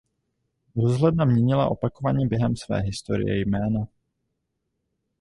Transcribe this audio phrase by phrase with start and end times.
[0.75, 3.87] Rozhledna měnila opakovaně během své historie jména.